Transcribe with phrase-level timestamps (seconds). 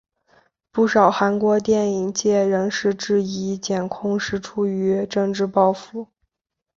[0.71, 6.07] 不少韩国电影界人士质疑检控是出于政治报复。